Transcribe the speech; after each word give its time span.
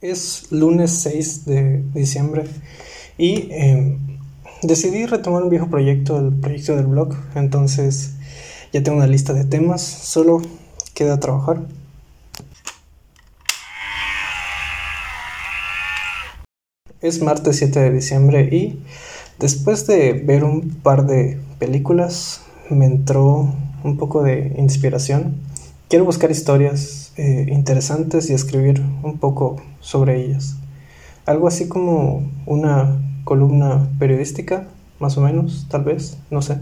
Es 0.00 0.52
lunes 0.52 0.92
6 0.92 1.44
de 1.44 1.82
diciembre 1.92 2.44
y 3.18 3.48
em, 3.50 3.98
decidí 4.62 5.06
retomar 5.06 5.42
un 5.42 5.50
viejo 5.50 5.68
proyecto, 5.68 6.20
el 6.20 6.32
proyecto 6.34 6.76
del 6.76 6.86
blog. 6.86 7.16
Entonces 7.34 8.12
ya 8.72 8.80
tengo 8.80 8.98
una 8.98 9.08
lista 9.08 9.32
de 9.32 9.44
temas, 9.44 9.82
solo 9.82 10.40
queda 10.94 11.18
trabajar. 11.18 11.62
Es 17.00 17.20
martes 17.20 17.56
7 17.56 17.80
de 17.80 17.90
diciembre 17.90 18.48
y 18.52 18.80
después 19.40 19.88
de 19.88 20.12
ver 20.12 20.44
un 20.44 20.70
par 20.80 21.06
de 21.06 21.40
películas 21.58 22.42
me 22.70 22.86
entró 22.86 23.52
un 23.82 23.96
poco 23.96 24.22
de 24.22 24.54
inspiración. 24.58 25.34
Quiero 25.88 26.04
buscar 26.04 26.30
historias 26.30 27.07
eh, 27.18 27.46
interesantes 27.48 28.30
y 28.30 28.32
escribir 28.32 28.80
un 29.02 29.18
poco 29.18 29.56
sobre 29.80 30.24
ellas. 30.24 30.56
Algo 31.26 31.48
así 31.48 31.66
como 31.68 32.30
una 32.46 32.96
columna 33.24 33.88
periodística, 33.98 34.68
más 35.00 35.18
o 35.18 35.20
menos, 35.20 35.66
tal 35.68 35.82
vez, 35.82 36.16
no 36.30 36.42
sé. 36.42 36.58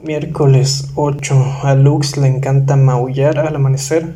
Miércoles 0.00 0.92
8. 0.94 1.34
A 1.64 1.74
Lux 1.74 2.16
le 2.16 2.28
encanta 2.28 2.76
maullar 2.76 3.38
al 3.40 3.56
amanecer. 3.56 4.14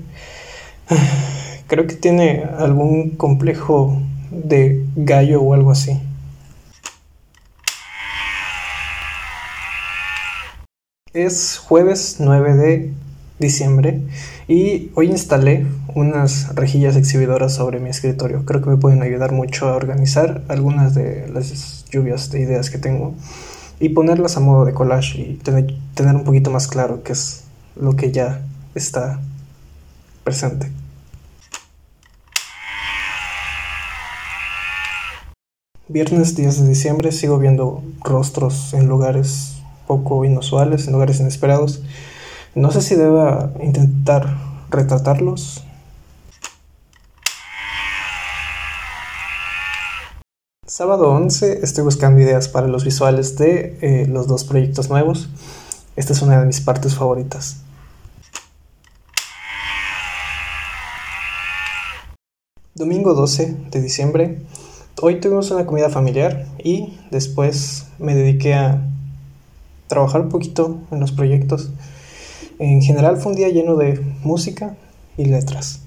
Creo 1.67 1.89
que 1.89 1.97
tiene 1.97 2.45
algún 2.56 3.17
complejo 3.17 4.01
de 4.31 4.87
gallo 4.95 5.42
o 5.42 5.55
algo 5.55 5.73
así. 5.73 6.01
Es 11.15 11.57
jueves 11.57 12.17
9 12.19 12.55
de 12.55 12.93
diciembre 13.39 14.03
y 14.47 14.91
hoy 14.95 15.06
instalé 15.06 15.67
unas 15.95 16.55
rejillas 16.55 16.97
exhibidoras 16.97 17.55
sobre 17.55 17.81
mi 17.81 17.89
escritorio. 17.89 18.45
Creo 18.45 18.61
que 18.61 18.69
me 18.69 18.77
pueden 18.77 19.01
ayudar 19.01 19.33
mucho 19.33 19.69
a 19.69 19.77
organizar 19.77 20.42
algunas 20.48 20.95
de 20.95 21.27
las 21.33 21.86
lluvias 21.91 22.31
de 22.31 22.41
ideas 22.41 22.69
que 22.69 22.77
tengo 22.77 23.14
y 23.81 23.89
ponerlas 23.89 24.36
a 24.36 24.41
modo 24.41 24.67
de 24.67 24.75
collage 24.75 25.19
y 25.19 25.34
tener, 25.36 25.75
tener 25.95 26.14
un 26.14 26.25
poquito 26.25 26.51
más 26.51 26.69
claro 26.69 27.03
qué 27.03 27.12
es 27.12 27.45
lo 27.75 27.97
que 27.97 28.12
ya 28.12 28.42
está 28.75 29.19
presente. 30.25 30.70
Viernes 35.89 36.36
10 36.36 36.64
de 36.64 36.69
diciembre 36.69 37.12
sigo 37.12 37.39
viendo 37.39 37.83
rostros 38.05 38.75
en 38.75 38.89
lugares 38.89 39.58
poco 39.89 40.25
inusuales, 40.25 40.86
en 40.86 40.92
lugares 40.92 41.19
inesperados. 41.19 41.83
No 42.55 42.70
sé 42.70 42.83
si 42.83 42.94
deba 42.94 43.53
intentar 43.61 44.36
retratarlos. 44.70 45.64
Sábado 50.67 51.11
11 51.11 51.61
estoy 51.62 51.83
buscando 51.83 52.20
ideas 52.20 52.47
para 52.47 52.69
los 52.69 52.84
visuales 52.84 53.36
de 53.36 53.78
eh, 53.80 54.06
los 54.06 54.28
dos 54.28 54.45
proyectos 54.45 54.91
nuevos. 54.91 55.28
Esta 55.97 56.12
es 56.12 56.23
una 56.23 56.39
de 56.39 56.47
mis 56.47 56.61
partes 56.61 56.95
favoritas. 56.95 57.62
Domingo 62.75 63.14
12 63.14 63.56
de 63.73 63.80
diciembre. 63.80 64.39
Hoy 65.00 65.20
tuvimos 65.20 65.50
una 65.50 65.64
comida 65.67 65.89
familiar 65.91 66.47
y 66.62 66.98
después 67.11 67.86
me 67.98 68.14
dediqué 68.14 68.55
a 68.55 68.88
trabajar 69.89 70.20
un 70.20 70.28
poquito 70.28 70.78
en 70.91 71.00
los 71.00 71.12
proyectos. 71.12 71.70
En 72.58 72.81
general 72.83 73.17
fue 73.17 73.33
un 73.33 73.39
día 73.39 73.48
lleno 73.48 73.77
de 73.77 74.00
música 74.22 74.77
y 75.17 75.25
letras. 75.25 75.80